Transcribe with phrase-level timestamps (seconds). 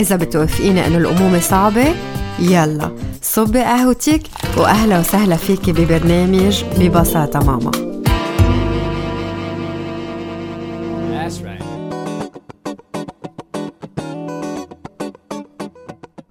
[0.00, 1.94] إذا بتوافقيني إنه الأمومة صعبة
[2.38, 2.90] يلا
[3.22, 4.22] صبي قهوتك
[4.56, 7.70] وأهلا وسهلا فيكي ببرنامج ببساطة ماما.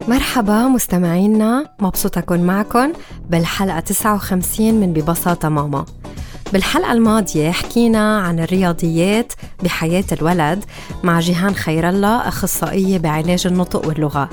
[0.08, 2.94] مرحبا مستمعينا مبسوطة أكون معكم
[3.30, 5.86] بالحلقة 59 من ببساطة ماما.
[6.53, 9.33] بالحلقة الماضية حكينا عن الرياضيات
[9.64, 10.66] بحياة الولد
[11.03, 14.30] مع جيهان خير الله أخصائية بعلاج النطق واللغة.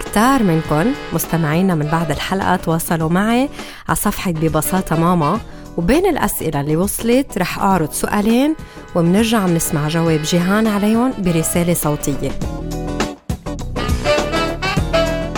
[0.00, 3.48] كتار منكم مستمعينا من بعد الحلقة تواصلوا معي
[3.88, 5.40] على صفحة ببساطة ماما
[5.76, 8.54] وبين الأسئلة اللي وصلت رح أعرض سؤالين
[8.94, 12.30] ومنرجع منسمع جواب جيهان عليهم برسالة صوتية.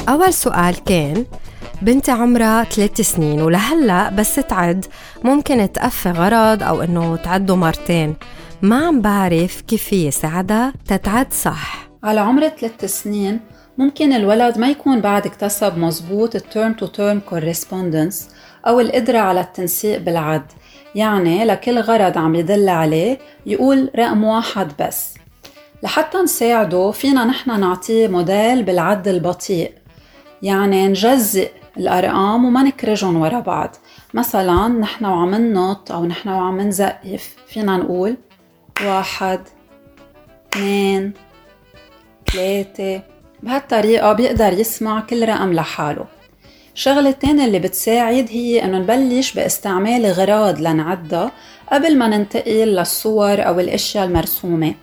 [0.08, 1.24] أول سؤال كان
[1.82, 4.84] بنتي عمرها ثلاث سنين ولهلأ بس تعد.
[5.24, 8.14] ممكن تقفي غرض أو إنه تعده مرتين.
[8.62, 11.88] ما عم بعرف كيف هي ساعدها تتعد صح.
[12.04, 13.40] على عمر ثلاث سنين
[13.78, 18.28] ممكن الولد ما يكون بعد اكتسب مزبوط ال term to term correspondence
[18.66, 20.52] أو القدرة على التنسيق بالعد.
[20.94, 25.14] يعني لكل غرض عم يدل عليه يقول رقم واحد بس.
[25.82, 29.72] لحتى نساعده فينا نحن نعطيه موديل بالعد البطيء.
[30.42, 33.76] يعني نجزئ الأرقام وما نكرجهم ورا بعض.
[34.14, 37.36] مثلا نحن وعم ننط أو نحن وعم نزقف.
[37.48, 38.16] فينا نقول
[38.84, 39.40] واحد
[40.52, 41.12] اثنين
[42.32, 43.02] ثلاثة.
[43.42, 46.04] بهالطريقة بيقدر يسمع كل رقم لحاله.
[46.74, 51.32] الشغلة التانية اللي بتساعد هي إنه نبلش باستعمال غراض لنعدها
[51.72, 54.74] قبل ما ننتقل للصور أو الأشياء المرسومة.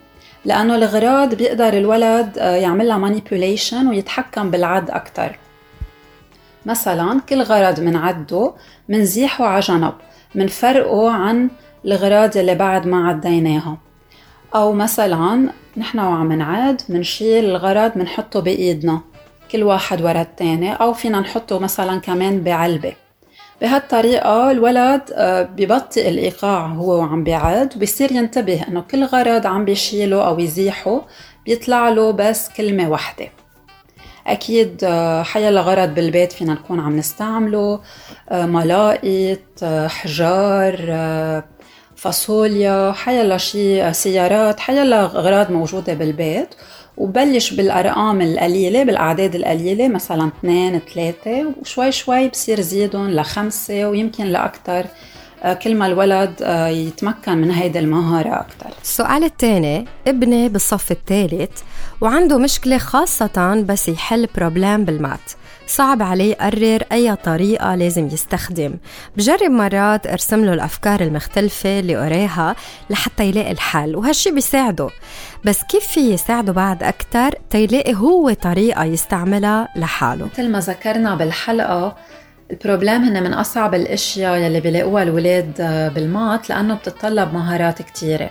[0.45, 5.39] لأنه الغراض بيقدر الولد آه، يعملها مانيبيوليشن ويتحكم بالعد أكتر.
[6.65, 8.53] مثلا كل غرض منعده
[8.89, 9.93] منزيحه على جنب
[10.35, 11.49] منفرقه عن
[11.85, 13.77] الغراض اللي بعد ما عديناها.
[14.55, 19.01] أو مثلا نحن وعم نعد منشيل الغرض منحطه بإيدنا
[19.51, 20.73] كل واحد ورا التاني.
[20.73, 22.93] أو فينا نحطه مثلا كمان بعلبة.
[23.61, 30.27] بهالطريقة الولد آه، ببطئ الإيقاع هو وعم بيعد وبصير ينتبه إنه كل غرض عم بيشيله
[30.27, 31.01] أو يزيحه
[31.45, 33.42] بيطلع له بس كلمة واحدة.
[34.27, 37.79] أكيد آه، حيلا غرض بالبيت فينا نكون عم نستعمله
[38.29, 40.75] آه، ملائط حجار
[41.95, 46.55] فاصوليا حيلا شي سيارات حيلا أغراض موجودة بالبيت.
[46.97, 54.85] وبلش بالأرقام القليلة بالأعداد القليلة مثلا اثنين ثلاثة وشوي شوي بصير زيدهم لخمسة ويمكن آه،
[55.51, 58.69] كل ما الولد آه، يتمكن من هيدي المهارة أكتر.
[58.81, 61.61] السؤال الثاني ابني بالصف الثالث
[62.01, 65.19] وعنده مشكلة خاصة بس يحل problème بال maths.
[65.67, 68.73] صعب عليه يقرر أي طريقة لازم يستخدم.
[69.17, 72.55] بجرب مرات أرسم له الأفكار المختلفة اللي قراها
[72.89, 74.89] لحتى يلاقي الحل وهالشي بيساعده.
[75.45, 81.95] بس كيف في يساعده بعد أكتر تيلاقي هو طريقة يستعملها لحاله؟ مثل ما ذكرنا بالحلقة
[82.53, 85.53] ال problème هن من أصعب الأشياء يلي بيلاقوها الولاد
[85.95, 88.29] بال maths لأنه بتتطلب مهارات كتيرة.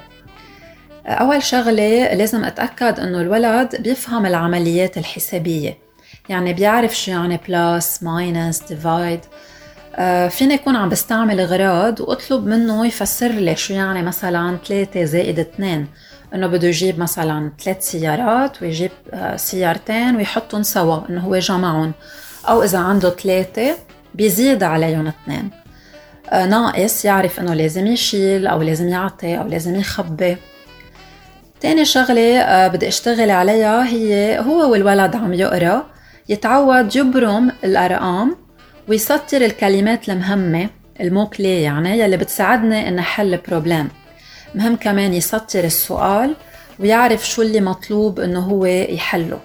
[1.07, 5.79] أول شغلة لازم أتأكد أنه الولد بيفهم العمليات الحسابية.
[6.29, 9.21] يعني بيعرف شو يعني plus minus divide
[10.31, 15.87] فيني يكون عم بستعمل غراض وأطلب منه يفسر لي شو يعني مثلا 3 زائد 2
[16.35, 21.93] إنه بده يجيب مثلا ثلاث سيارات ويجيب آه، سيارتين ويحطهم سوا إنه هو جمعهم.
[22.49, 23.75] أو إذا عنده ثلاثة
[24.15, 25.51] بيزيد عليهم اثنين.
[26.31, 30.37] آه، ناقص يعرف إنه لازم يشيل أو لازم يعطي أو لازم يخبي.
[31.61, 35.87] تاني شغلة آه، بدي أشتغل عليها هي هو والولد عم يقرأ
[36.29, 38.37] يتعود يبرم الأرقام
[38.89, 40.69] ويسطر الكلمات المهمة
[41.01, 43.89] الموكلي يعني يلي بتساعدنا إن نحل بروبلام
[44.55, 46.35] مهم كمان يسطر السؤال
[46.81, 49.39] ويعرف شو اللي مطلوب إنه هو يحله.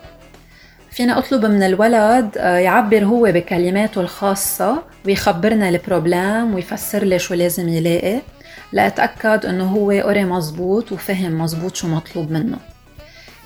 [0.97, 7.69] فينا أطلب من الولد آه، يعبر هو بكلماته الخاصة ويخبرنا البروبلام ويفسر لي شو لازم
[7.69, 8.21] يلاقي
[8.71, 12.57] لأتأكد إنه هو قري مزبوط وفهم مزبوط شو مطلوب منه.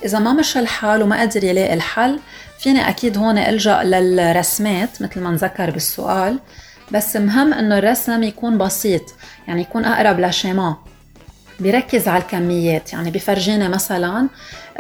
[0.06, 2.20] إذا ما مشى الحال وما قدر يلاقي الحل
[2.60, 6.40] فيني أكيد هون ألجأ للرسمات مثل ما نذكر بالسؤال
[6.92, 9.04] بس مهم إنه الرسم يكون بسيط
[9.48, 10.76] يعني يكون أقرب لشيما.
[11.60, 14.28] بيركز على الكميات يعني بفرجينا مثلا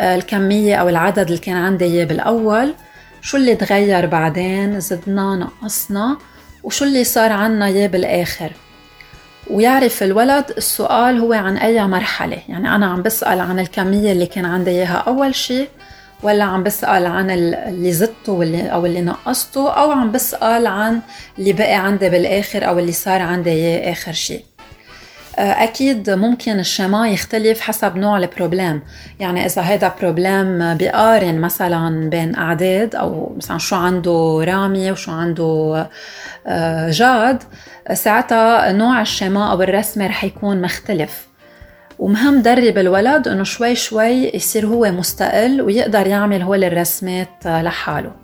[0.01, 2.73] الكمية أو العدد اللي كان عندي إياه بالأول.
[3.21, 6.17] شو اللي تغير بعدين؟ زدنا نقصنا.
[6.63, 8.51] وشو اللي صار عنا إياه بالآخر؟
[9.49, 12.37] ويعرف الولد السؤال هو عن أي مرحلة.
[12.49, 15.69] يعني أنا عم بسأل عن الكمية اللي كان عندي إياها أول شيء
[16.23, 21.01] ولا عم بسأل عن اللي زدته واللي أو اللي نقصته أو عم بسأل عن
[21.39, 24.39] اللي بقي عندي بالآخر أو اللي صار عندي إياه آخر شيء.
[24.39, 24.50] آه،
[25.41, 28.81] أكيد ممكن ال schéma يختلف حسب نوع ال problème
[29.19, 35.89] يعني إذا هذا problème بيقارن مثلا بين أعداد أو مثلا شو عنده رامي وشو عنده
[36.47, 37.43] آه، جاد
[37.93, 41.27] ساعتها نوع ال schéma أو الرسمة رح يكون مختلف.
[41.99, 48.20] ومهم درب الولد إنه شوي شوي يصير هو مستقل ويقدر يعمل هول الرسمات لحاله.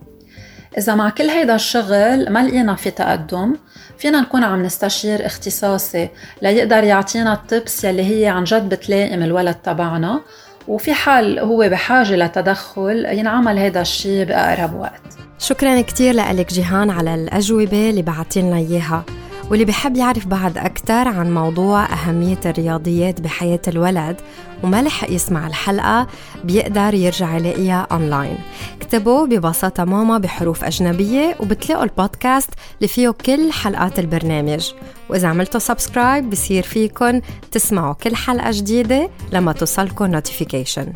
[0.77, 3.55] إذا مع كل هيدا الشغل ما لقينا في تقدم
[3.97, 6.09] فينا نكون عم نستشير اختصاصي
[6.41, 10.21] ليقدر يعطينا التبس يلي هي عن جد بتلائم الولد تبعنا
[10.67, 15.01] وفي حال هو بحاجة لتدخل ينعمل هيدا الشيء بأقرب وقت.
[15.39, 19.03] شكرا كتير لك جيهان على الأجوبة اللي بعتلنا إياها.
[19.49, 24.15] واللي بحب يعرف بعد أكثر عن موضوع أهمية الرياضيات بحياة الولد
[24.63, 26.07] وما لحق يسمع الحلقة
[26.43, 28.37] بيقدر يرجع يلاقيها أونلاين
[28.81, 34.71] اكتبوا ببساطة ماما بحروف أجنبية وبتلاقوا البودكاست اللي فيه كل حلقات البرنامج.
[35.09, 37.21] وإذا عملتوا subscribe بصير فيكن
[37.51, 40.93] تسمعوا كل حلقة جديدة لما توصلكم notification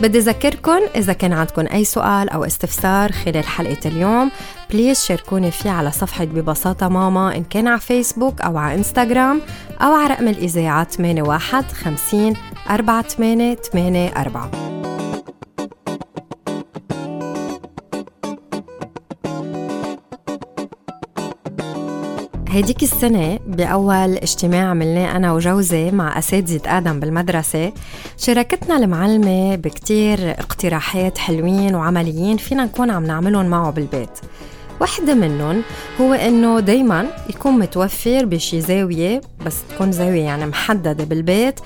[0.00, 4.30] بدي أذكركم إذا كان عندكم أي سؤال أو استفسار خلال حلقة اليوم
[4.70, 9.40] please شاركوني فيه على صفحة ببساطة ماما إن كان على فيسبوك أو على إنستغرام
[9.82, 12.34] أو على رقم الإذاعة 81 50
[12.68, 13.56] 48
[14.16, 14.75] 84
[22.56, 27.72] هيديك السنة بأول اجتماع عملناه أنا وجوزي مع أساتذة آدم بالمدرسة.
[28.18, 34.10] شاركتنا المعلمة بكتير اقتراحات حلوين وعمليين فينا نكون عم نعملهم معه بالبيت.
[34.80, 35.62] واحدة منهم
[36.00, 41.60] هو إنه دايما يكون متوفر بشي زاوية بس تكون زاوية يعني محددة بالبيت.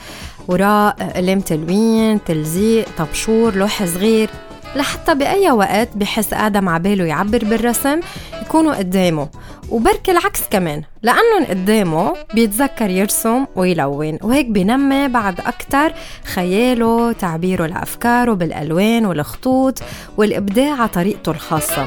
[0.48, 4.31] وراء قلم تلوين تلزيق طبشور لوح صغير.
[4.76, 8.00] لحتى بأي وقت بحس آدم عباله يعبر بالرسم
[8.42, 9.28] يكونوا قدامه.
[9.70, 15.93] وبركي العكس كمان لأنه قدامه بيتذكر يرسم ويلون وهيك بينمي بعد أكتر
[16.25, 19.82] خياله تعبيره لأفكاره بالألوان والخطوط
[20.17, 21.87] والإبداع على طريقته الخاصة.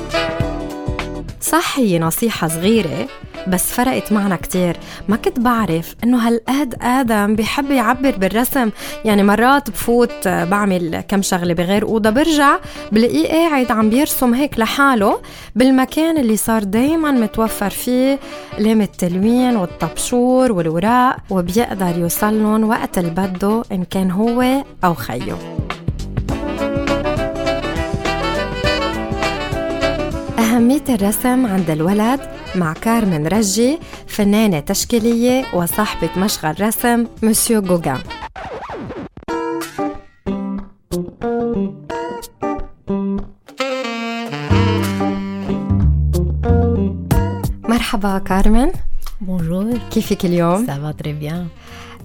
[1.44, 3.08] صح هي نصيحة صغيرة
[3.48, 4.78] بس فرقت معنا كتير.
[5.08, 8.70] ما كنت بعرف إنه هالقد آدم بحب يعبر بالرسم.
[9.06, 12.58] يعني مرات بفوت بعمل كم شغلة بغير أوضة برجع
[12.92, 15.22] بلاقيه قاعد عم بيرسم هيك لحاله
[15.56, 18.20] بالمكان اللي صار دايما متوفر فيه
[18.60, 25.38] لام التلوين والطبشور والوراق وبيقدر يوصلن وقت اللي بده إن كان هو أو خيه.
[30.54, 32.20] أهمية الرسم عند الولد
[32.56, 38.00] مع كارمن رجي فنانة تشكيلية وصاحبة مشغل رسم مسيو جوجان
[47.70, 48.72] مرحبا كارمن.
[49.22, 51.48] bonjour كيفك اليوم؟ ça va très bien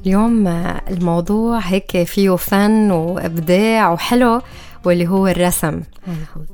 [0.06, 0.46] اليوم
[0.90, 4.40] الموضوع هيك فيه فن وإبداع وحلو.
[4.88, 5.82] واللي هو الرسم.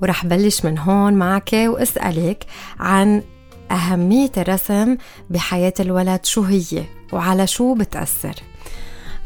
[0.02, 2.46] ورح بلش من هون معك وأسألك
[2.80, 3.22] عن
[3.70, 4.96] أهمية الرسم
[5.30, 8.34] بحياة الولد شو هي؟ وعلى شو بتأثر؟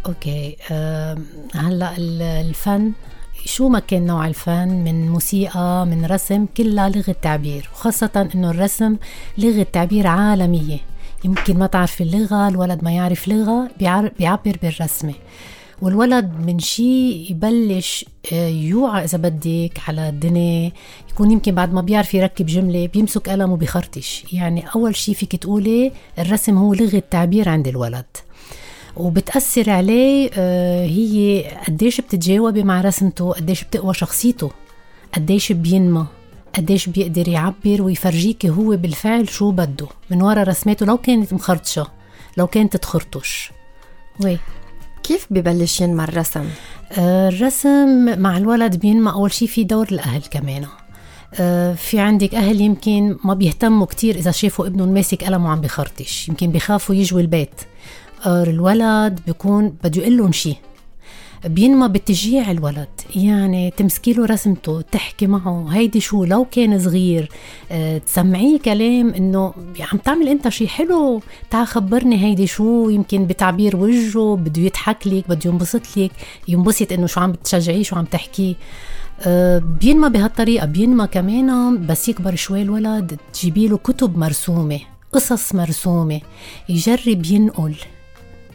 [0.06, 1.18] okay أه
[1.54, 1.94] هلأ
[2.40, 2.92] الفن
[3.44, 7.70] شو ما كان نوع الفن من موسيقى من رسم كلها لغة تعبير.
[7.72, 8.96] وخاصة إنه الرسم
[9.38, 10.78] لغة تعبير عالمية.
[11.24, 13.68] يمكن ما تعرف اللغة الولد ما يعرف لغة
[14.18, 15.14] بيعبر بالرسمة.
[15.82, 20.72] والولد من شي يبلش آه، يوعى إذا بدك على الدنيا
[21.10, 25.92] يكون يمكن بعد ما بيعرف يركب جملة بيمسك قلم وبيخرطش يعني أول شي فيك تقولي
[26.18, 28.06] الرسم هو لغة تعبير عند الولد.
[28.96, 34.50] وبتأثر عليه آه، هي قديش بتتجاوبي مع رسمته قديش بتقوى شخصيته
[35.14, 36.06] قديش بينمى
[36.54, 39.86] قديش بيقدر يعبر ويفرجيك هو بالفعل شو بده.
[40.10, 41.86] من ورا رسماته لو كانت مخرطشة
[42.36, 43.50] لو كانت تخرطش.
[44.24, 44.38] وي.
[45.08, 46.44] كيف ببلش ينمى الرسم؟
[46.92, 50.66] آه، الرسم مع الولد بينمى أول شيء في دور الأهل كمان.
[51.34, 56.28] آه، في عندك أهل يمكن ما بيهتموا كتير إذا شافوا ابنهم ماسك قلم وعم بخرطش
[56.28, 57.60] يمكن بيخافوا يجوا البيت.
[58.26, 60.56] آه، الولد بيكون بده يقول لهم شيء
[61.44, 67.28] بينمى بتشجيع الولد يعني تمسكي له رسمته تحكي معه هيدي شو لو كان صغير
[67.70, 69.54] أه تسمعيه كلام إنه
[69.92, 75.28] عم تعمل أنت شيء حلو تعال خبرني هيدي شو يمكن بتعبير وجهه بده يضحك لك
[75.28, 76.10] بده ينبسط لك
[76.48, 78.54] ينبسط إنه شو عم بتشجعيه شو عم تحكيه.
[79.20, 84.80] آه، بينما بهالطريقة بينما كمان بس يكبر شوي الولد تجيبي له كتب مرسومة
[85.12, 86.20] قصص مرسومة
[86.68, 87.74] يجرب ينقل.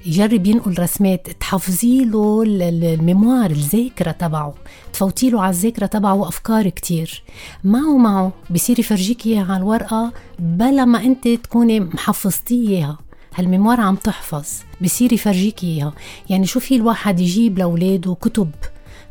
[0.05, 4.53] يجرب ينقل رسمات تحفظي له الميموار الذاكرة تبعه.
[4.93, 7.23] تفوتي له على الذاكرة تبعه أفكار كتير.
[7.63, 12.97] معه معه بصير يفرجيك إياها على الورقة بلا ما أنت تكوني محفظتي إياها.
[13.35, 14.47] هالميموار عم تحفظ
[14.81, 15.93] بصير يفرجيك إياها.
[16.29, 18.51] يعني شو في الواحد يجيب لأولاده؟ كتب.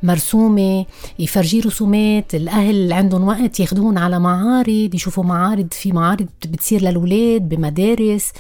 [0.02, 0.87] مرسومة
[1.18, 8.32] يفرجي رسومات الأهل عندهم وقت ياخدون على معارض يشوفوا معارض في معارض بتصير للولاد بمدارس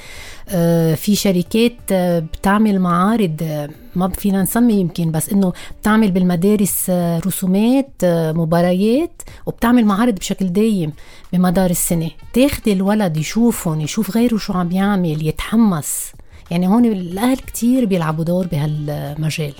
[0.48, 6.90] آه، في شركات آه، بتعمل معارض آه، ما فينا نسمي يمكن بس إنه بتعمل بالمدارس
[7.26, 10.92] رسومات مباريات وبتعمل معارض بشكل دايم
[11.32, 12.10] بمدار السنة.
[12.32, 16.12] تاخدي الولد يشوفهم يشوف غيره شو عم يعمل يتحمس.
[16.50, 19.54] يعني هون الأهل كتير بيلعبوا دور بهالمجال.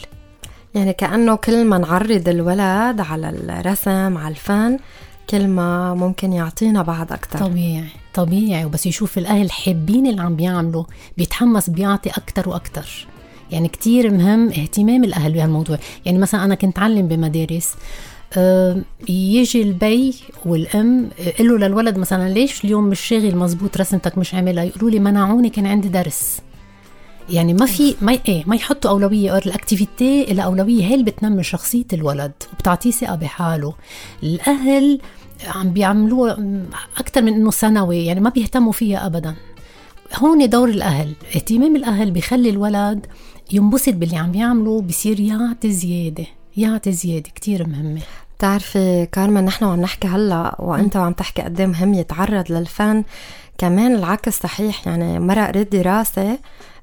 [0.75, 4.79] يعني كأنه كل ما نعرض الولد على الرسم على الفن
[5.31, 7.39] كل ما ممكن يعطينا بعد أكتر.
[7.39, 8.65] طبيعي طبيعي.
[8.65, 10.85] وبس يشوف الأهل حابين اللي عم بيعملوا
[11.19, 13.07] بيتحمس بيعطي أكتر وأكتر.
[13.51, 15.79] يعني كتير مهم اهتمام الأهل بهالموضوع.
[16.05, 17.75] يعني مثلا أنا كنت أعلم بمدارس
[19.09, 20.15] يجي البي
[20.45, 21.09] والأم
[21.41, 25.67] له للولد مثلا ليش اليوم مش شاغل مزبوط رسمتك مش عاملها؟ يقولوا لي منعوني كان
[25.67, 26.39] عندي درس.
[27.31, 31.43] يعني ما في ما إيه ما يحطوا أولوية ال activité لها اولويه هي اللي بتنمي
[31.43, 33.75] شخصية الولد وبتعطيه ثقة بحاله.
[34.23, 35.01] الأهل
[35.47, 36.39] عم بيعملوها
[36.99, 39.35] أكثر من إنه سنوي يعني ما بيهتموا فيها ابدا.
[40.17, 41.13] هون دور الأهل.
[41.37, 43.07] اهتمام الأهل بخلي الولد
[43.53, 46.27] ينبسط باللي عم بيعمله بصير يعطي زيادة
[46.57, 48.01] يعطي زيادة كتير مهمة.
[48.39, 53.05] بتعرفي كارما نحن عم نحكي هلأ وأنت عم تحكي قد إيه مهم يتعرض للفن.
[53.59, 56.39] كمان العكس صحيح يعني مرق قريت دراسه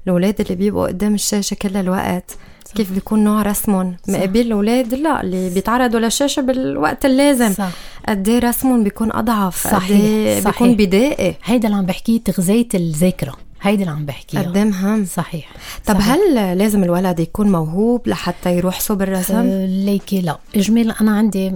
[0.06, 2.30] الأولاد اللي بيبقوا قدام الشاشة كل الوقت.
[2.64, 2.74] صح.
[2.74, 7.52] كيف بيكون نوع رسمهم؟ مقابل الأولاد لا اللي بيتعرضوا للشاشة بالوقت اللازم.
[7.52, 7.70] صح.
[8.08, 10.52] قد إيه رسمهم بيكون أضعف؟ صحيح إيه صحيح.
[10.52, 13.36] بيكون بدائي؟ هيدا اللي عم بحكيه تغذية الذاكرة.
[13.62, 15.52] هيدي اللي عم بحكيها قد مهم؟ صحيح.
[15.86, 16.08] طب صحيح.
[16.08, 20.38] هل لازم الولد يكون موهوب لحتى يروح صوب الرسم؟ أه ليكي لا.
[20.56, 21.52] اجمالا أنا عندي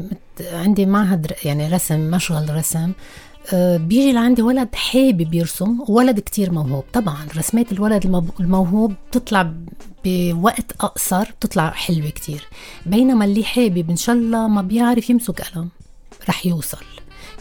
[0.52, 2.78] عندي معهد يعني رسم مشغل رسم.
[2.78, 2.92] آه،
[3.52, 6.84] بيجي لعندي ولد حابب يرسم وولد كتير موهوب.
[6.92, 9.52] طبعا رسمات الولد الموهوب بتطلع
[10.04, 12.48] بوقت أقصر بتطلع حلوة كتير.
[12.86, 15.68] بينما اللي حابب إن شاء الله ما بيعرف يمسك قلم
[16.28, 16.84] رح يوصل.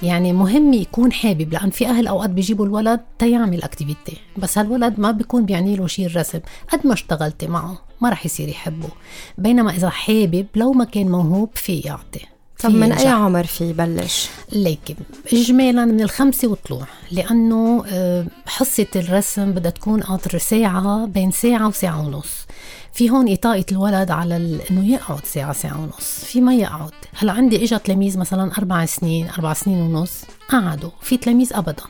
[0.04, 5.12] يعني مهم يكون حابب لأن في أهل أوقات بيجيبوا الولد تيعمل أكتيفيتي بس هالولد ما
[5.12, 6.40] بيكون بيعني له شيء الرسم.
[6.70, 8.90] قد ما اشتغلتي معه ما رح يصير يحبه.
[9.38, 12.26] بينما إذا حابب لو ما كان موهوب في يعطي.
[12.64, 14.98] طب من أي عمر في يبلش؟ ليك
[15.34, 22.08] اجمالا من الخمسة وطلوع لأنه آه، حصة الرسم بدها تكون قطر ساعة بين ساعة وساعة
[22.08, 22.46] ونص.
[22.94, 26.92] في هون إطاقة الولد على إنه يقعد ساعة ساعة ونص في ما يقعد.
[27.16, 31.84] هلأ عندي اجى تلاميذ مثلا أربع سنين أربع سنين ونص قعدوا في تلاميذ ابدا.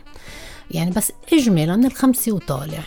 [0.72, 2.84] يعني بس اجمالا من الخمسة وطالع.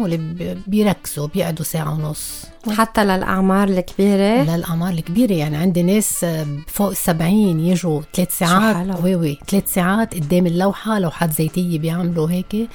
[0.00, 2.44] هو اللي بيركزوا بيقعدوا ساعة ونص.
[2.70, 6.26] حتى للأعمار الكبيرة؟ للأعمار الكبيرة يعني عندي ناس
[6.66, 9.00] فوق السبعين يجوا ثلاث ساعات.
[9.02, 12.68] وي وي ثلاث ساعات قدام اللوحة لوحات زيتية بيعملوا هيك.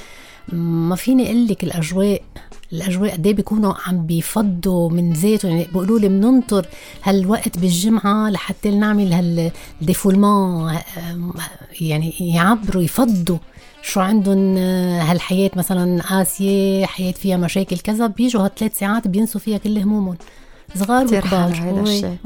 [0.53, 2.22] ما فيني أقول لك الأجواء
[2.74, 5.51] الأجواء قد إيه بيكونوا عم بيفضوا من ذاتهم.
[5.51, 6.65] يعني بيقولوا لي بننطر
[7.03, 10.74] هالوقت بالجمعة لحتى نعمل هالديفولمون
[11.82, 13.38] يعني يعبروا يفضوا.
[13.86, 19.58] شو عندهم آه، هالحياة مثلا قاسية حياة فيها مشاكل كذا بيجوا هالثلاث ساعات بينسوا فيها
[19.58, 20.18] كل همومهم.
[20.75, 21.56] صغار وكبار.
[21.56, 22.18] هذا الشيء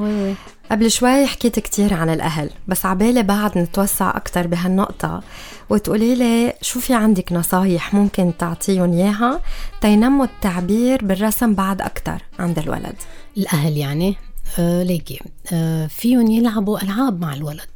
[0.71, 5.21] قبل شوي حكيت كتير عن الأهل بس عبالي بعد نتوسع أكتر بهالنقطة.
[5.69, 9.39] وتقولي لي شو في عندك نصايح ممكن تعطيهم إياها
[9.81, 12.95] تينموا التعبير بالرسم بعد أكتر عند الولد؟
[13.37, 14.15] الأهل يعني
[14.59, 15.19] آه ليكي
[15.53, 17.69] آه فيهم يلعبوا ألعاب مع الولد.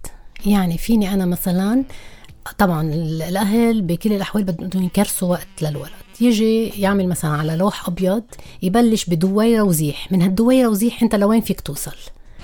[0.46, 1.84] يعني فيني أنا مثلا
[2.58, 2.94] طبعا
[3.30, 5.90] الأهل بكل الأحوال بدهم يكرسوا وقت للولد.
[6.22, 8.24] يجي يعمل مثلا على لوح أبيض
[8.62, 10.12] يبلش بدويرة وزيح.
[10.12, 11.96] من هالدويرة وزيح أنت لوين فيك توصل؟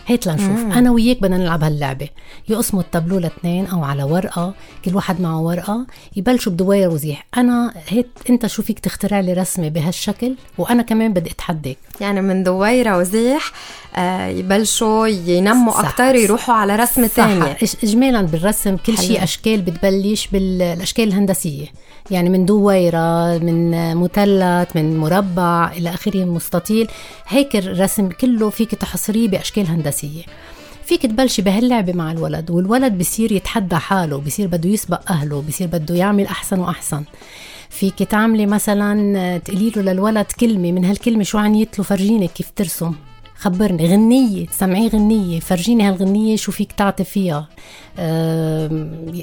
[0.10, 0.60] هيت لنشوف.
[0.60, 0.72] مم.
[0.72, 2.10] أنا وياك بدنا نلعب هاللعبة.
[2.50, 4.54] يقسموا التابلو لاثنين أو على ورقة
[4.86, 5.86] كل واحد معه ورقة
[6.16, 7.26] يبلشوا بدوير وزيح.
[7.38, 11.78] أنا هيك أنت شو فيك تخترع لي رسمة بهالشكل؟ وأنا كمان بدي أتحداك.
[12.02, 13.52] يعني من دويره وزيح
[13.96, 17.58] آه يبلشوا ينموا أكثر يروحوا على رسمة ثانية.
[17.84, 21.66] اجمالا بالرسم كل شيء أشكال بتبلش بالاشكال الهندسية.
[22.12, 26.88] يعني من دويرة من مثلث من مربع إلى آخره مستطيل.
[27.28, 30.24] هيك الرسم كله فيك تحصريه بأشكال هندسية.
[30.86, 35.96] فيك تبلشي بهاللعبة مع الولد والولد بصير يتحدى حاله بصير بده يسبق أهله بصير بده
[35.96, 37.04] يعمل أحسن وأحسن.
[37.70, 42.94] فيك تعملي مثلا تقولي له للولد كلمة من هالكلمة شو عنيت له فرجيني كيف ترسم؟
[43.40, 47.48] خبرني غنية سمعي غنية فرجيني هالغنية شو فيك تعطي فيها.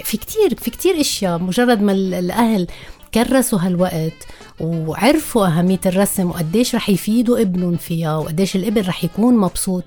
[0.04, 2.66] في كتير في كتير أشياء مجرد ما الأهل
[3.14, 4.26] كرسوا هالوقت
[4.60, 9.84] وعرفوا أهمية الرسم وقديش رح يفيدوا ابنهم فيها وقديش الابن رح يكون مبسوط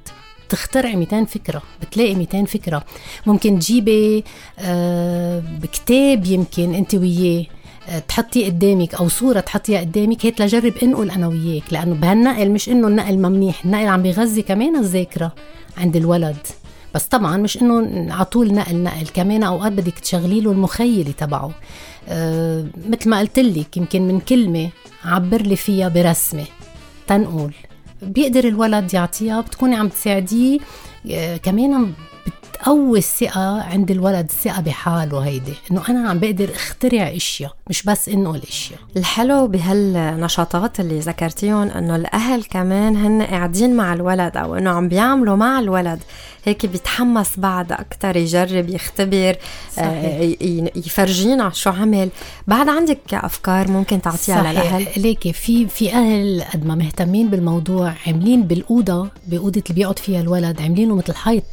[0.50, 2.84] تخترعي 200 فكرة بتلاقي 200 فكرة.
[3.26, 4.24] ممكن تجيبي
[4.60, 7.46] آه بكتاب يمكن أنت وياه.
[8.08, 12.88] تحطيه قدامك أو صورة تحطيها قدامك هيك لجرب انقل أنا وياك لأنه بهالنقل مش إنه
[12.88, 15.34] النقل ممنيح النقل عم بيغذي كمان الذاكرة
[15.78, 16.38] عند الولد.
[16.96, 21.52] بس طبعا مش إنه على طول نقل نقل كمان أوقات بدك تشغلي له المخيلة تبعه.
[22.10, 24.70] أه مثل ما قلت لك يمكن من كلمة
[25.06, 26.46] عبر لي فيها برسمة
[27.08, 27.54] تنقول
[28.02, 30.60] بيقدر الولد يعطيها بتكوني عم تساعديه
[31.44, 31.94] كمان
[32.54, 38.10] بتقوي الثقة عند الولد الثقة بحاله هيدي إنه أنا عم بقدر اخترع اشياء مش بس
[38.10, 44.70] إنه الاشياء الحلو بهالنشاطات اللي ذكرتيهم إنه الأهل كمان هن قاعدين مع الولد أو إنه
[44.70, 46.00] عم بيعملوا مع الولد
[46.46, 49.36] هيك بيتحمس بعد أكثر يجرب يختبر
[49.80, 50.36] آه
[50.76, 52.10] يفرجينا شو عمل.
[52.48, 58.44] بعد عندك أفكار ممكن تعطيها للأهل؟ ليكي في في أهل قد ما مهتمين بالموضوع عاملين
[58.44, 61.44] بالأوضة بأوضة اللي بيقعد فيها الولد عاملينه مثل حيط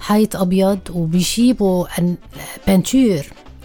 [0.00, 1.86] حيط أبيض وبيجيبوا
[2.66, 3.22] بانتور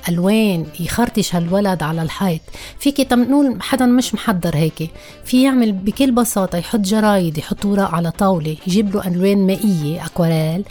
[0.10, 2.42] ألوان يخرطش هالولد على الحيط.
[2.80, 4.92] فيك تنقول حدا مش محضر هيك.
[5.26, 10.64] في يعمل بكل بساطة يحط جرايد يحط ورق على طاولة يجيب له ألوان مائية أكواريل.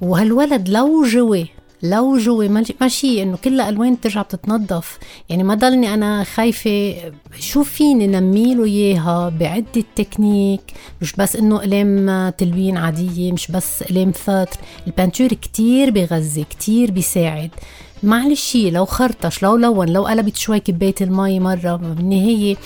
[0.00, 1.48] وهالولد لو جوي
[1.82, 4.98] لو جوا ماشي إنه كلها ألوان بترجع بتتنظف.
[5.28, 6.94] يعني ما ضلني أنا خايفة
[7.38, 10.60] شو فيني نمي له إياها بعدة تكنيك.
[11.02, 14.56] مش بس إنه قلم تلوين عادية مش بس قلم feutre
[14.86, 17.50] ال peinture كتير بغذي كتير بيساعد.
[18.02, 22.56] معلش لو خرطش لو لون لو قلبت شوي كباية المي مرة بالنهايه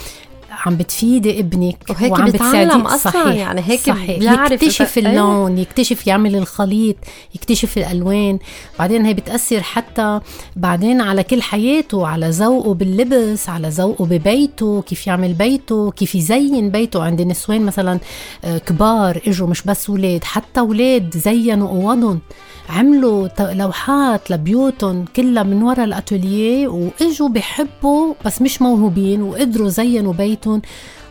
[0.67, 4.19] عم بتفيدي ابنك وهيك وعم بتعلم أصلا صحيح يعني هيك صحيح.
[4.19, 6.97] بيعرف يكتشف اللون يكتشف يعمل الخليط
[7.35, 8.39] يكتشف الألوان.
[8.79, 10.21] بعدين هي بتأثر حتى
[10.57, 16.71] بعدين على كل حياته على ذوقه باللبس على ذوقه ببيته كيف يعمل بيته كيف يزين
[16.71, 17.03] بيته.
[17.03, 17.99] عند نسوان مثلا
[18.45, 22.21] آه، كبار إجوا مش بس ولاد حتى ولاد زينوا أوضهم.
[22.69, 30.63] عملوا لوحات لبيوتهم كلها من وراء الأتولية وإجوا بحبوا بس مش موهوبين وقدروا زينوا بيتهم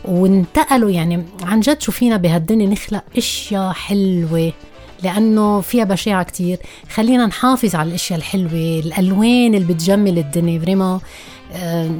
[0.04, 0.90] وانتقلوا.
[0.90, 4.52] يعني عن جد شو فينا بهالدنيا نخلق أشياء حلوة
[5.02, 6.58] لأنه فيها بشاعة كتير.
[6.90, 8.52] خلينا نحافظ على الأشياء الحلوة
[8.84, 11.00] الألوان اللي بتجمل الدنيا فريما آه،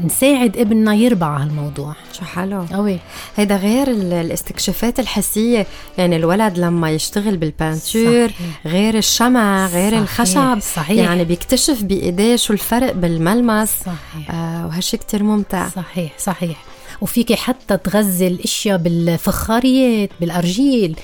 [0.05, 2.62] نساعد ابننا يربع هالموضوع شو حلو.
[2.73, 2.99] قوي.
[3.37, 5.67] هيدا غير الاستكشافات الحسية
[5.99, 8.31] يعني الولد لما يشتغل بالبانتور
[8.67, 10.01] غير الشمع غير صحيح.
[10.01, 11.05] الخشب صحيح.
[11.05, 13.71] يعني بيكتشف بإيديه شو الفرق بالملمس.
[13.81, 14.31] صحيح.
[14.31, 15.69] آه وهالشي كتير ممتع.
[15.69, 16.57] صحيح صحيح.
[17.01, 20.97] وفيك حتى تغذي الأشياء بالفخاريات بالأرجيل.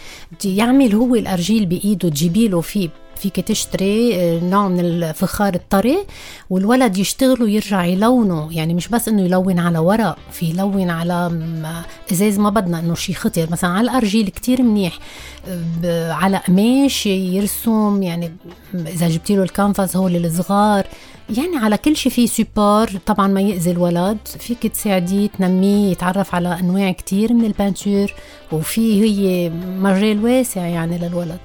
[0.45, 2.89] يعمل هو ال argile بإيده تجيبي له فيه.
[3.19, 5.99] فيك تشتري آه، نوع من الفخار الطري
[6.51, 8.49] والولد يشتغل ويرجع يلونه.
[8.53, 11.31] يعني مش بس إنه يلون على ورق في يلون على
[12.13, 13.47] إزاز ما بدنا إنه شيء خطر.
[13.51, 14.99] مثلا على ال argile كتير منيح
[16.11, 18.33] على قماش يرسم يعني
[18.75, 20.87] إذا جبتي له الكانفاس هول الصغار.
[21.37, 26.61] يعني على كل شيء في support طبعا ما يأذي الولد فيك تساعديه تنميه يتعرف على
[26.61, 28.13] أنواع كتير من ال peinture
[28.53, 29.51] وفي هي
[29.81, 31.41] مجال واسع يعني للولد.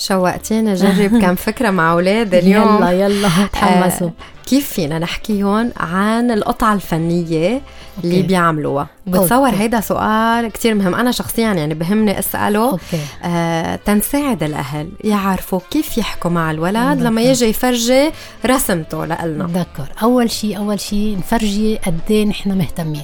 [0.00, 2.76] شوقتيني أجرب كم فكرة مع أولاد اليوم.
[2.76, 4.12] يلا يلا تحمسوا آه
[4.46, 7.60] كيف فينا نحكيهم عن القطعة الفنية
[8.04, 8.22] اللي okay.
[8.22, 8.86] بيعملوها.
[9.06, 10.94] بتصور هيدا سؤال كتير مهم.
[10.94, 13.00] أنا شخصيا يعني بهمني أسأله okay.
[13.24, 17.04] آه تنساعد الأهل يعرفوا كيف يحكوا مع الولد d'accord.
[17.08, 18.10] لما يجي يفرجي
[18.46, 23.02] رسمته لنا d'accord أول شيء أول شيء نفرجي قد إيه نحن مهتمين.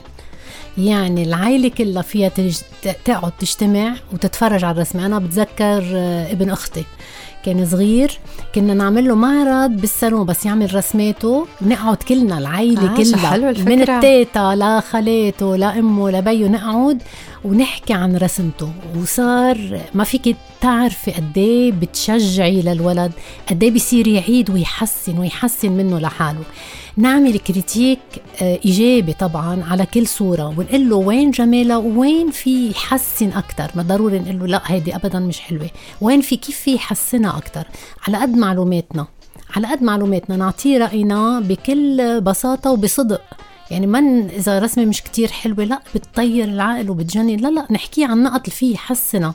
[0.79, 2.57] يعني العائلة كلها فيها تج...
[3.05, 5.07] تقعد تجتمع وتتفرج على الرسمة.
[5.07, 6.85] أنا بتذكر آه، ابن أختي
[7.45, 8.19] كان صغير
[8.55, 11.47] كنا نعمل له معرض بالصالون بس يعمل رسماته.
[11.63, 13.75] ونقعد كلنا العائلة آه كلها حلو الفكرة.
[13.75, 17.03] من التيتا لخالاته لأمه لبيه نقعد
[17.45, 18.73] ونحكي عن رسمته.
[18.97, 23.13] وصار ما فيك تعرفي قد إيه بتشجعي للولد
[23.51, 26.43] قد إيه بصير يعيد ويحسن ويحسن منه لحاله.
[26.99, 27.99] نعمل كريتيك
[28.43, 33.83] آه، إيجابي طبعا على كل صورة ونقول له وين جمالها وين في يحسن أكثر ما
[33.83, 35.71] ضروري نقول له لا هيدي ابدا مش حلوة.
[36.01, 37.65] وين في كيف في يحسنها أكثر
[38.09, 39.07] على قد معلوماتنا.
[39.57, 40.37] على قد معلوماتنا.
[40.37, 43.21] نعطيه رأينا بكل بساطة وبصدق.
[43.71, 47.37] يعني من إذا رسمة مش كتير حلوة لا بتطير العقل وبتجنن.
[47.37, 49.35] لا لا نحكي عن نقط اللي فيه يحسنها.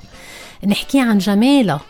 [0.68, 1.82] نحكي عن جمالها.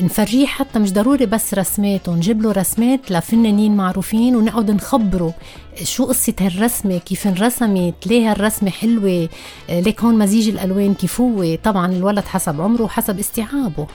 [0.00, 5.34] نفرجيه حتى مش ضروري بس رسمات ونجيب له رسمات لفنانين معروفين ونقعد نخبره
[5.82, 9.28] شو قصة هالرسمة كيف انرسمت ليه هالرسمة حلوة
[9.68, 11.56] ليك هون مزيج الألوان كيف هو.
[11.64, 13.86] طبعا الولد حسب عمره وحسب استيعابه.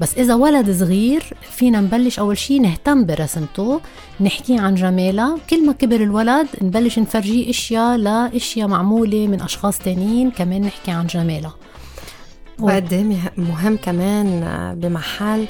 [0.00, 3.80] بس إذا ولد صغير فينا نبلش أول شيء نهتم برسمته
[4.20, 5.38] نحكي عن جمالها.
[5.50, 11.06] كل ما كبر الولد نبلش نفرجيه أشياء لأشياء معمولة من أشخاص تانيين كمان نحكي عن
[11.06, 11.54] جمالها.
[12.60, 14.40] وقد مهم كمان
[14.80, 15.46] بمحل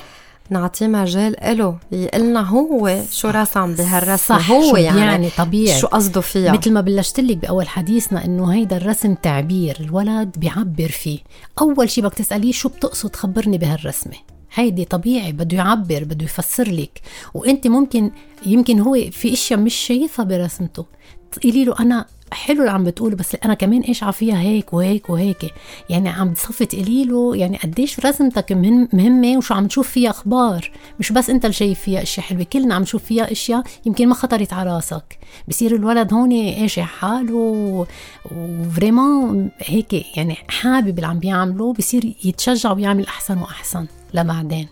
[0.51, 1.37] نعطيه مجال.
[1.59, 5.81] له يقلنا هو شو رسم بهالرسم صح هو يعني, يعني طبيعي.
[5.81, 10.89] شو قصده فيها؟ مثل ما بلشت لك بأول حديثنا إنه هيدا الرسم تعبير الولد بيعبر
[10.89, 11.19] فيه.
[11.61, 14.15] أول شيء بدك تسأليه شو بتقصد خبرني بهالرسمة؟
[14.55, 17.01] هيدي طبيعي بده يعبر بده يفسر لك.
[17.35, 18.11] وإنت ممكن
[18.47, 20.87] يمكن هو في إشياء مش شايفها برسمته.
[21.33, 25.55] تقولي له أنا حلو اللي عم بتقوله بس أنا كمان إيش فيها هيك وهيك وهيك.
[25.91, 28.53] يعني عم بتصفي تقولي له يعني قديش رسمتك
[28.93, 32.75] مهمة وشو عم تشوف فيها أخبار؟ مش بس أنت اللي شايف فيها أشياء حلوة كلنا
[32.75, 35.19] عم نشوف فيها أشياء يمكن ما خطرت على راسك.
[35.49, 37.85] بصير الولد هون إيش حاله
[38.33, 44.69] وفريمون هيك يعني حابب اللي عم بيعمله بصير يتشجع ويعمل أحسن وأحسن لبعدين.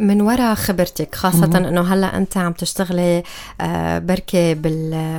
[0.00, 3.22] من وراء خبرتك خاصة إنه هلأ أنت عم تشتغلي
[3.60, 4.54] آه، بركي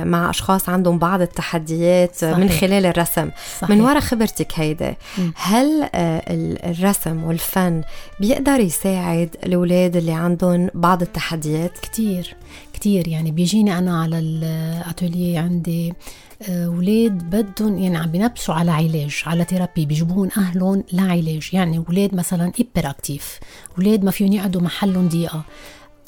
[0.04, 2.38] مع أشخاص عندهم بعض التحديات صحيح.
[2.38, 3.30] من خلال الرسم.
[3.60, 3.70] صحيح.
[3.70, 4.94] من وراء خبرتك هيدا
[5.34, 6.22] هل آه،
[6.70, 7.82] الرسم والفن
[8.20, 12.36] بيقدر يساعد الأولاد اللي عندهم بعض التحديات؟ كتير.
[12.80, 13.08] كتير.
[13.08, 15.92] يعني بيجيني أنا على الاتوليه عندي
[16.48, 21.48] أولاد بدهم يعني عم بنبسوا على علاج على therapy بيجيبون أهلهم لعلاج.
[21.52, 23.38] يعني أولاد مثلا hyperactifs
[23.78, 25.42] أولاد ما فيهم يقعدوا محلهم دقيقة.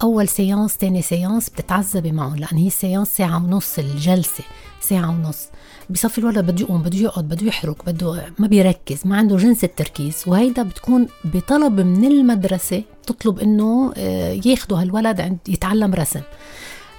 [0.02, 4.44] أول séance تاني séance بتتعذبي معهم لأن هي séance ساعة ونص الجلسة
[4.80, 5.46] ساعة ونص.
[5.90, 10.22] بصفي الولد بده يقوم بده يقعد بده يحرك بده ما بيركز ما عنده جنس التركيز.
[10.26, 16.20] وهيدا بتكون بطلب من المدرسة تطلب إنه آه، ياخذوا هالولد يتعلم رسم.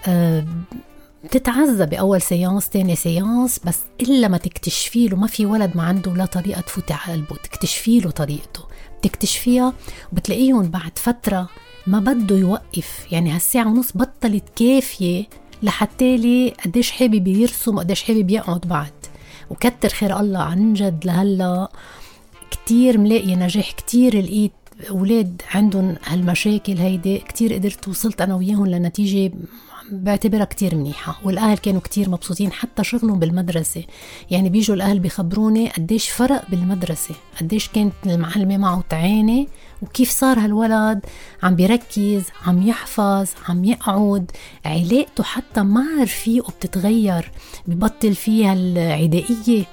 [0.07, 0.45] آه،
[1.23, 6.13] بتتعذبي بأول سيانس تاني سيانس بس إلا ما تكتشفي له ما في ولد ما عنده
[6.13, 8.63] لا طريقة تفوتي على قلبه تكتشفي له طريقته.
[8.99, 9.73] بتكتشفيها
[10.11, 11.49] وبتلاقيهم بعد فترة
[11.87, 13.05] ما بده يوقف.
[13.11, 15.25] يعني هالساعة ونص بطلت كافية
[15.63, 18.91] لحتى لي قديش حابب يرسم وقديش حابب يقعد بعد.
[19.49, 21.71] وكتر خير الله عن جد لهلا
[22.51, 24.51] كتير ملاقي نجاح كتير لقيت
[24.89, 29.33] أولاد عندهم هالمشاكل هيدي كتير قدرت وصلت أنا وياهم لنتيجة
[29.91, 31.19] بعتبرها كتير منيحة.
[31.23, 33.83] والأهل كانوا كتير مبسوطين حتى شغلهم بالمدرسة.
[34.31, 39.47] يعني بيجوا الأهل بيخبروني قديش فرق بالمدرسة قديش كانت المعلمة معه تعاني
[39.81, 40.99] وكيف صار هالولد
[41.43, 44.31] عم بيركز عم يحفظ عم يقعد.
[44.65, 47.31] علاقته حتى مع رفيقه بتتغير
[47.67, 49.65] ببطل فيها العدائية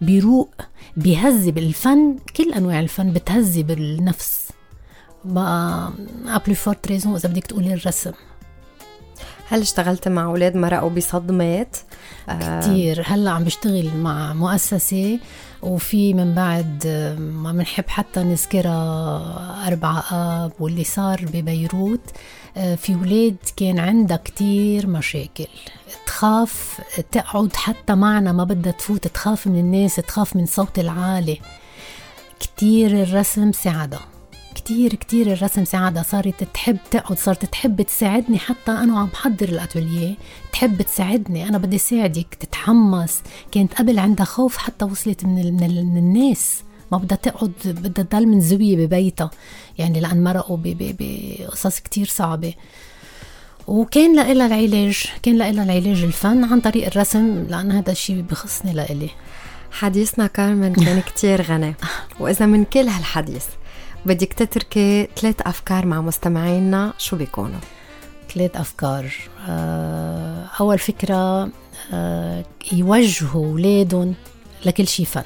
[0.00, 0.54] بيروق
[0.96, 2.16] بيهذب الفن.
[2.36, 4.47] كل أنواع الفن بتهذب النفس.
[5.28, 5.90] بقى
[6.26, 8.12] à plus forte raison إذا بدك تقولي الرسم
[9.48, 11.76] هل اشتغلت مع أولاد مرقوا بصدمات؟
[12.28, 15.18] آه، كثير هلا عم بشتغل مع مؤسسة
[15.62, 16.86] وفي من بعد
[17.18, 22.00] ما بنحب حتى نذكرها أربعة آب واللي صار ببيروت
[22.56, 25.46] آه، في ولاد كان عندها كتير مشاكل.
[26.06, 26.80] تخاف
[27.12, 31.40] تقعد حتى معنا ما بدها تفوت تخاف من الناس تخاف من صوت العالي.
[32.40, 34.00] كتير الرسم ساعدها.
[34.68, 40.14] كتير كتير الرسم ساعدها صارت تحب تقعد صارت تحب تساعدني حتى أنا عم بحضر الأتولية.
[40.52, 43.22] تحب تساعدني أنا بدي ساعدك تتحمس.
[43.52, 46.62] كانت قبل عندها خوف حتى وصلت من, ال من, ال من الناس.
[46.92, 49.30] ما بدها تقعد بدها تضل من زوية ببيتها.
[49.78, 52.54] يعني لأن مرقوا بقصص كتير صعبة.
[53.66, 59.10] وكان لها العلاج كان لها العلاج الفن عن طريق الرسم لأن هذا الشيء بخصني لإلي.
[59.70, 61.74] حديثنا كارمن كان كتير غني.
[62.20, 63.44] وإذا من كل هالحديث
[64.06, 67.60] بدك تتركي ثلاث أفكار مع مستمعينا شو بيكونوا؟
[68.34, 69.12] ثلاث أفكار.
[69.48, 71.48] آه، أول فكرة
[71.92, 74.14] آه، يوجهوا أولادهم
[74.66, 75.22] لكل شيء فن.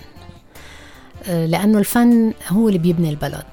[1.26, 3.44] آه، لأنه الفن هو اللي بيبني البلد.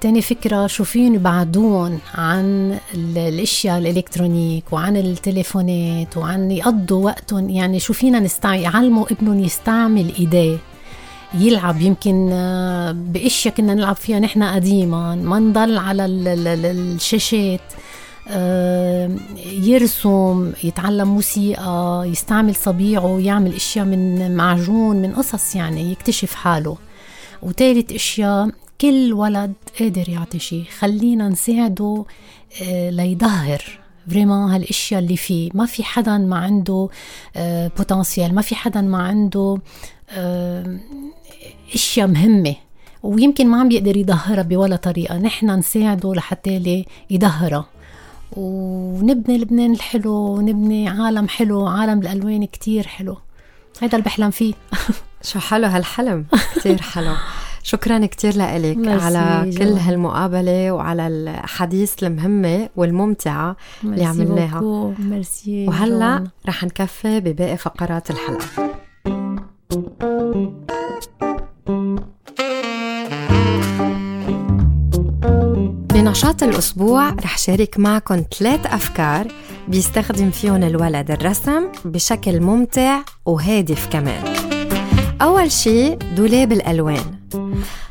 [0.00, 7.92] تاني فكرة شو فين يبعدون عن الأشياء الإلكترونيك وعن التليفونات وعن يقضوا وقتهم؟ يعني شو
[7.92, 10.58] فينا نستعمل يعلموا ابنهم يستعمل إيديه.
[11.34, 15.14] يلعب يمكن آه، بأشياء كنا نلعب فيها نحن قديما.
[15.14, 17.60] ما نضل على الشاشات
[18.30, 19.10] آه،
[19.46, 26.76] يرسم يتعلم موسيقى يستعمل صبيعه يعمل أشياء من معجون من قصص يعني يكتشف حاله.
[27.42, 30.64] وثالث أشياء كل ولد قادر يعطي شيء.
[30.78, 32.04] خلينا نساعده
[32.62, 33.62] آه، ليظهر
[34.10, 35.50] vraiment هالأشياء اللي فيه.
[35.54, 36.88] ما في حدا ما عنده
[37.76, 39.58] potentiel ما في حدا ما عنده
[41.74, 42.54] أشياء مهمة.
[43.02, 45.18] ويمكن ما عم بيقدر يظهرها بولا طريقة.
[45.18, 47.66] نحن نساعده لحتى يظهرها.
[48.36, 53.16] ونبني لبنان الحلو ونبني عالم حلو عالم الألوان كتير حلو.
[53.82, 54.54] هذا اللي بحلم فيه.
[55.28, 56.26] شو حلو هالحلم.
[56.56, 57.14] كتير حلو.
[57.62, 64.94] شكرا كتير لك على كل هالمقابلة وعلى الحديث المهمة والممتعة اللي عملناها.
[64.98, 68.77] ميرسي وهلأ رح نكفي بباقي فقرات الحلقة.
[76.28, 79.26] بنشاط الأسبوع رح شارك معكم ثلاث أفكار
[79.68, 84.22] بيستخدم فيهم الولد الرسم بشكل ممتع وهادف كمان.
[85.22, 87.04] أول شي دولاب الألوان.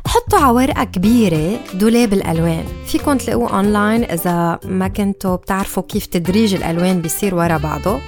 [0.07, 2.65] حطوا على ورقة كبيرة دولاب الألوان.
[2.87, 7.99] فيكن تلاقوه أونلاين إذا ما كنتوا بتعرفوا كيف تدريج الألوان بيصير ورا بعضه.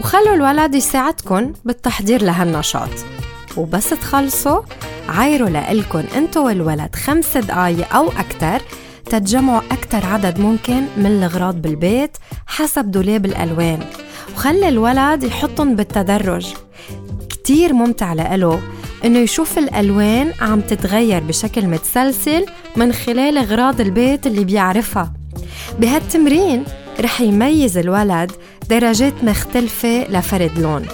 [0.00, 2.90] وخلوا الولد يساعدكن بالتحضير لهالنشاط.
[3.56, 4.62] وبس تخلصوا
[5.08, 8.62] عايروا لإلكن انتو والولد خمس دقايق أو أكتر
[9.06, 12.16] تتجمعوا أكتر عدد ممكن من الأغراض بالبيت
[12.46, 13.80] حسب دولاب الألوان.
[14.34, 16.46] وخلي الولد يحطن بالتدرج.
[17.30, 18.60] كتير ممتع لإله
[19.04, 25.12] إنه يشوف الألوان عم تتغير بشكل متسلسل من خلال أغراض البيت اللي بيعرفها.
[25.78, 26.64] بهالتمرين
[27.00, 28.32] رح يميز الولد
[28.70, 30.86] درجات مختلفة لفرد لون.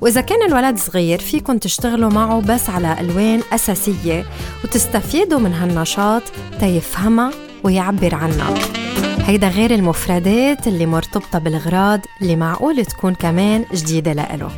[0.00, 4.24] وإذا كان الولد صغير فيكن تشتغلوا معه بس على ألوان أساسية
[4.64, 6.22] وتستفيدوا من هالنشاط
[6.60, 7.30] تيفهمها
[7.66, 8.54] ويعبر عنها.
[9.20, 14.50] هيدا غير المفردات اللي مرتبطة بالأغراض اللي معقول تكون كمان جديدة لإله.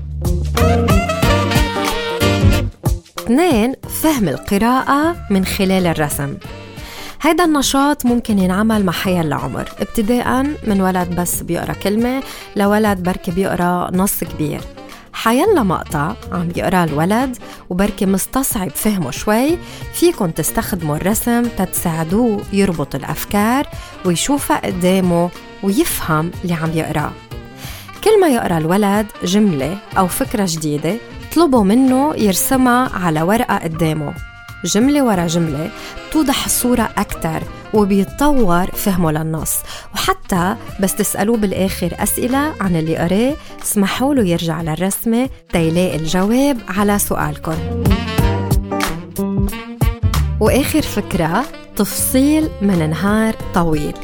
[3.18, 6.34] اثنين فهم القراءة من خلال الرسم.
[7.22, 12.22] هيدا النشاط ممكن ينعمل مع حيا العمر ابتداء من ولد بس بيقرأ كلمة
[12.56, 14.60] لولد بركي بيقرأ نص كبير.
[15.18, 17.37] حيلا مقطع عم يقرا الولد
[17.70, 19.59] وبركي مستصعب فهمه شوي.
[19.94, 23.66] فيكن تستخدموا الرسم تتساعدوه يربط الأفكار
[24.04, 25.31] ويشوفها قدامه
[25.62, 27.12] ويفهم اللي عم يقراه
[28.04, 30.96] كل ما يقرأ الولد جملة أو فكرة جديدة
[31.31, 34.27] اطلبوا منه يرسمها على ورقة قدامه.
[34.64, 35.70] جملة ورا جملة
[36.12, 37.42] توضح الصورة أكثر
[37.74, 39.56] وبيتطور فهمه للنص.
[39.94, 46.98] وحتى بس تسألوه بالآخر أسئلة عن اللي قراه اسمحوا له يرجع للرسمة تيلاقي الجواب على
[46.98, 47.56] سؤالكم.
[50.40, 51.44] وآخر فكرة
[51.76, 53.94] تفصيل من نهار طويل.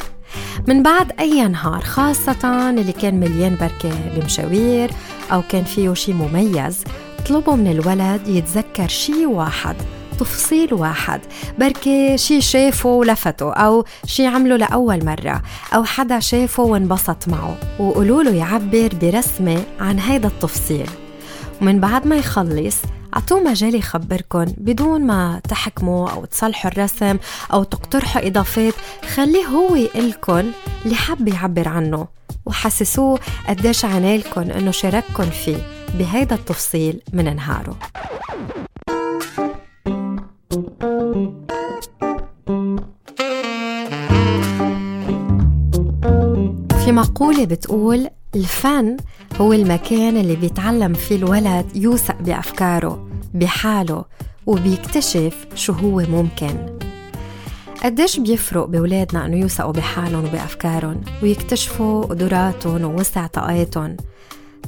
[0.68, 4.90] من بعد أي نهار خاصة اللي كان مليان بركة بمشاوير
[5.32, 6.84] أو كان فيه شي مميز
[7.18, 9.76] اطلبوا من الولد يتذكر شي واحد.
[10.20, 11.20] تفصيل واحد
[11.58, 15.42] بركي شي شافه ولفته أو شي عمله لأول مرة
[15.74, 20.90] أو حدا شافه وانبسط معه وقولوا له يعبر برسمة عن هيدا التفصيل.
[21.62, 22.76] ومن بعد ما يخلص
[23.14, 27.16] أعطوه مجال يخبركن بدون ما تحكموا أو تصلحوا الرسم
[27.52, 28.74] أو تقترحوا إضافات
[29.14, 30.50] خليه هو يقلكن
[30.84, 32.06] اللي حب يعبر عنه.
[32.46, 35.56] وحسسوه قديش عنالكن إنه شارككن فيه
[35.98, 37.76] بهيدا التفصيل من نهاره.
[47.14, 48.96] مقولة بتقول الفن
[49.40, 54.04] هو المكان اللي بيتعلم فيه الولد يوثق بأفكاره بحاله
[54.46, 56.78] وبيكتشف شو هو ممكن.
[57.84, 63.96] قديش بيفرق بولادنا إنه يوثقوا بحالهم وبأفكارهم ويكتشفوا قدراتهم ووسع طاقاتهم؟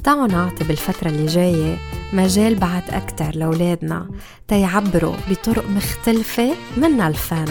[0.03, 1.77] تعالوا نعطي بالفترة اللي جاية
[2.13, 4.07] مجال بعد أكتر لأولادنا
[4.47, 7.47] تيعبروا بطرق مختلفة من الفن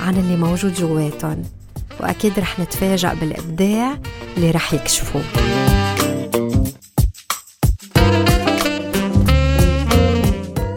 [0.00, 1.42] عن اللي موجود جواتهم.
[2.00, 3.98] وأكيد رح نتفاجأ بالإبداع
[4.36, 5.22] اللي رح يكشفوه.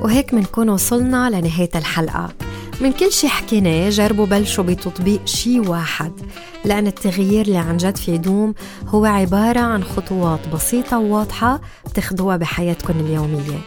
[0.04, 2.30] وهيك منكون وصلنا لنهاية الحلقة.
[2.82, 6.12] من كل شي حكيناه جربوا بلشوا بتطبيق شي واحد.
[6.66, 8.54] لأن التغيير اللي عن جد في يدوم
[8.88, 13.60] هو عبارة عن خطوات بسيطة وواضحة بتاخدوها بحياتكم اليومية.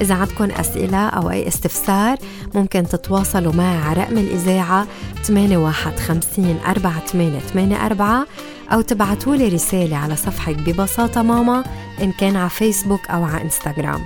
[0.00, 2.18] إذا عندكم أسئلة أو أي استفسار
[2.54, 4.86] ممكن تتواصلوا معي على رقم الإذاعة
[5.22, 8.26] 8150 4884
[8.72, 11.64] أو تبعتوا لي رسالة على صفحة ببساطة ماما
[12.02, 14.00] إن كان على فيسبوك أو على إنستغرام.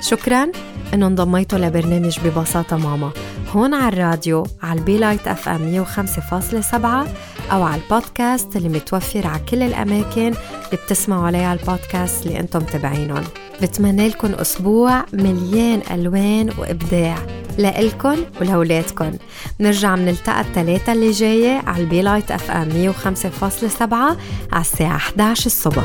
[0.00, 0.52] شكرا.
[0.94, 3.10] إنه انضميتوا لبرنامج ببساطة ماما.
[3.48, 7.08] هون على الراديو على ال Be Light FM 105.7
[7.52, 10.26] أو على البودكاست اللي متوفر على كل الأماكن
[10.66, 13.24] اللي بتسمعوا عليها البودكاست اللي أنتم متابعينهم.
[13.62, 17.18] بتمنى لكم أسبوع مليان ألوان وإبداع.
[17.58, 19.12] لإلكن ولأولادكن.
[19.60, 24.16] بنرجع بنلتقى الثلاثة اللي جاية على ال Be Light FM 105.7
[24.52, 25.84] على الساعة 11 الصبح.